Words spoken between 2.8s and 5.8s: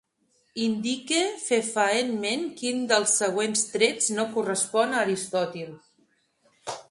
dels següents trets no correspon a Aristòtil.